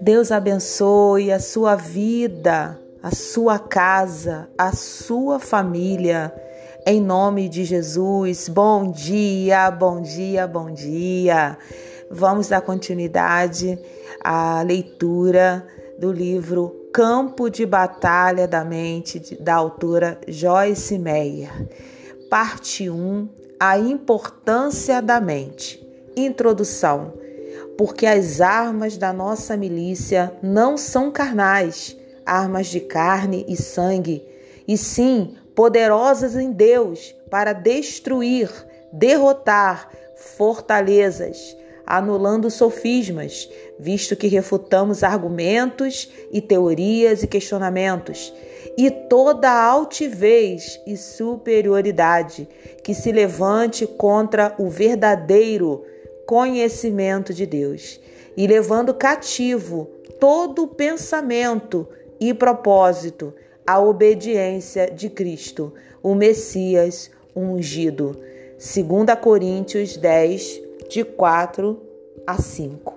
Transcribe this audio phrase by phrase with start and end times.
[0.00, 6.32] Deus abençoe a sua vida, a sua casa, a sua família.
[6.86, 11.58] Em nome de Jesus, bom dia, bom dia, bom dia.
[12.08, 13.76] Vamos dar continuidade
[14.22, 15.66] à leitura
[15.98, 21.50] do livro Campo de Batalha da Mente, da autora Joyce Meyer.
[22.30, 23.28] Parte 1:
[23.58, 25.84] A importância da mente.
[26.16, 27.12] Introdução
[27.76, 34.26] porque as armas da nossa milícia não são carnais, armas de carne e sangue,
[34.66, 38.50] e sim poderosas em Deus para destruir,
[38.92, 48.34] derrotar fortalezas, anulando sofismas, visto que refutamos argumentos e teorias e questionamentos,
[48.76, 52.48] e toda altivez e superioridade
[52.82, 55.84] que se levante contra o verdadeiro
[56.26, 58.00] conhecimento de Deus
[58.36, 59.88] e levando cativo
[60.18, 61.88] todo pensamento
[62.18, 63.32] e propósito
[63.66, 65.72] à obediência de Cristo,
[66.02, 68.18] o Messias ungido.
[68.58, 71.85] 2 Coríntios 10, de 4
[72.26, 72.94] a 5.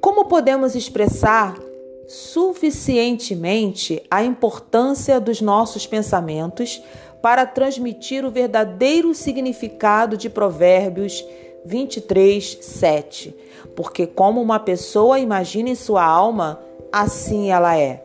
[0.00, 1.58] Como podemos expressar
[2.06, 6.82] suficientemente a importância dos nossos pensamentos
[7.22, 11.24] para transmitir o verdadeiro significado de Provérbios
[11.64, 13.34] 23, 7.
[13.74, 16.60] Porque como uma pessoa imagina em sua alma,
[16.92, 18.04] assim ela é.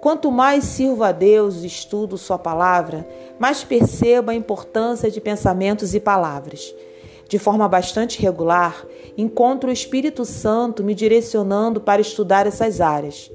[0.00, 5.94] Quanto mais sirvo a Deus e estudo Sua palavra, mais percebo a importância de pensamentos
[5.94, 6.74] e palavras.
[7.32, 13.32] De forma bastante regular, encontro o Espírito Santo me direcionando para estudar essas áreas.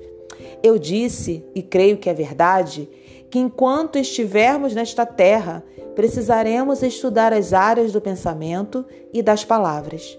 [0.61, 2.87] Eu disse, e creio que é verdade,
[3.27, 5.63] que enquanto estivermos nesta terra,
[5.95, 10.15] precisaremos estudar as áreas do pensamento e das palavras.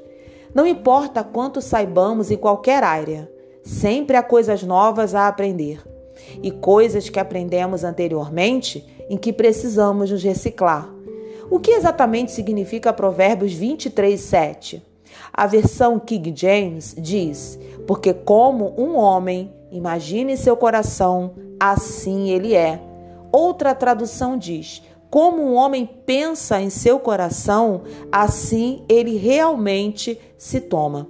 [0.52, 3.30] Não importa quanto saibamos em qualquer área,
[3.62, 5.80] sempre há coisas novas a aprender
[6.42, 10.97] e coisas que aprendemos anteriormente em que precisamos nos reciclar.
[11.50, 14.82] O que exatamente significa Provérbios 23, 7?
[15.32, 22.54] A versão King James diz: Porque como um homem imagina em seu coração, assim ele
[22.54, 22.80] é.
[23.32, 27.82] Outra tradução diz: como um homem pensa em seu coração,
[28.12, 31.08] assim ele realmente se toma.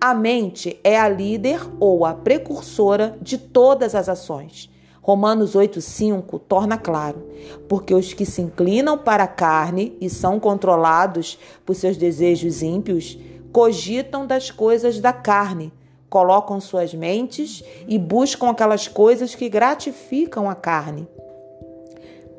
[0.00, 4.70] A mente é a líder ou a precursora de todas as ações.
[5.04, 7.22] Romanos 8,5 torna claro:
[7.68, 13.18] porque os que se inclinam para a carne e são controlados por seus desejos ímpios,
[13.52, 15.70] cogitam das coisas da carne,
[16.08, 21.06] colocam suas mentes e buscam aquelas coisas que gratificam a carne.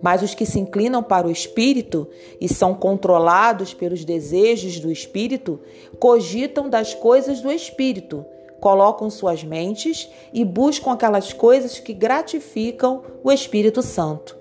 [0.02, 2.08] Mas os que se inclinam para o espírito
[2.42, 5.60] e são controlados pelos desejos do espírito,
[6.00, 8.26] cogitam das coisas do espírito,
[8.60, 14.38] colocam suas mentes e buscam aquelas coisas que gratificam o Espírito Santo.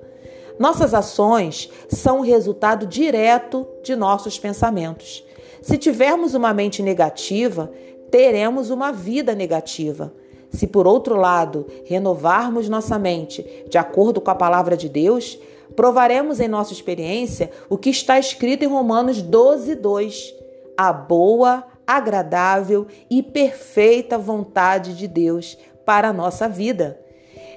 [0.59, 5.25] Nossas ações são o resultado direto de nossos pensamentos.
[5.61, 7.73] Se tivermos uma mente negativa,
[8.11, 10.13] teremos uma vida negativa.
[10.51, 15.37] Se, por outro lado, renovarmos nossa mente de acordo com a palavra de Deus,
[15.75, 20.35] provaremos em nossa experiência o que está escrito em Romanos 12, 2.
[20.77, 27.01] A boa, agradável e perfeita vontade de Deus para a nossa vida.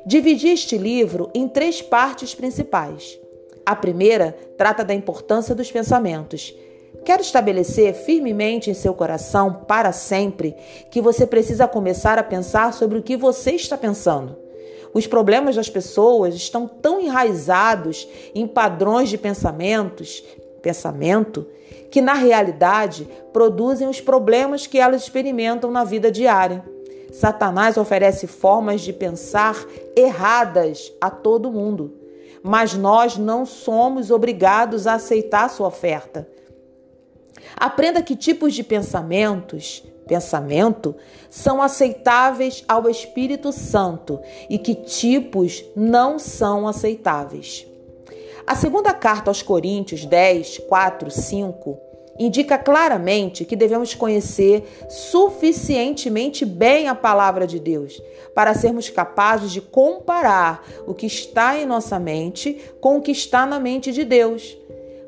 [0.06, 3.20] Dividi este livro em três partes principais.
[3.66, 6.56] A primeira trata da importância dos pensamentos.
[7.04, 10.56] Quero estabelecer firmemente em seu coração, para sempre,
[10.90, 14.38] que você precisa começar a pensar sobre o que você está pensando.
[14.94, 20.24] Os problemas das pessoas estão tão enraizados em padrões de pensamentos,
[20.62, 21.46] pensamento,
[21.90, 26.64] que na realidade produzem os problemas que elas experimentam na vida diária.
[27.12, 29.56] Satanás oferece formas de pensar
[29.96, 31.94] erradas a todo mundo,
[32.44, 36.28] mas nós não somos obrigados a aceitar sua oferta.
[37.56, 40.96] Aprenda que tipos de pensamentos, pensamento
[41.30, 44.20] são aceitáveis ao Espírito Santo
[44.50, 47.68] e que tipos não são aceitáveis.
[48.48, 51.80] A segunda carta aos Coríntios 10, 4, 5
[52.18, 58.02] indica claramente que devemos conhecer suficientemente bem a palavra de Deus
[58.34, 63.46] para sermos capazes de comparar o que está em nossa mente com o que está
[63.46, 64.58] na mente de Deus.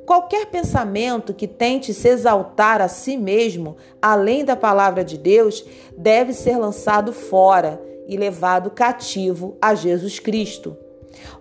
[0.06, 5.64] Qualquer pensamento que tente se exaltar a si mesmo, além da palavra de Deus,
[5.98, 10.76] deve ser lançado fora e levado cativo a Jesus Cristo.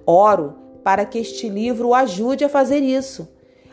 [0.07, 3.29] Oro para que este livro o ajude a fazer isso.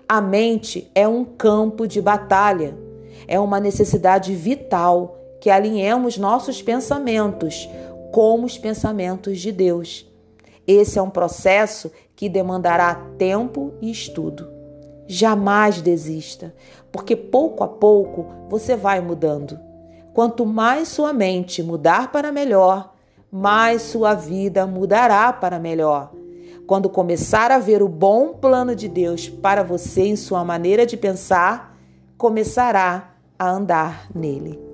[0.06, 2.78] A mente é um campo de batalha,
[3.26, 7.70] é uma necessidade vital que alinhemos nossos pensamentos
[8.12, 10.06] com os pensamentos de Deus.
[10.68, 14.50] Esse é um processo que demandará tempo e estudo.
[15.08, 16.54] Jamais desista,
[16.92, 19.58] porque pouco a pouco você vai mudando.
[20.14, 22.94] Quanto mais sua mente mudar para melhor,
[23.32, 26.12] mais sua vida mudará para melhor.
[26.66, 30.98] Quando começar a ver o bom plano de Deus para você em sua maneira de
[30.98, 31.78] pensar,
[32.18, 34.65] começará a andar nele.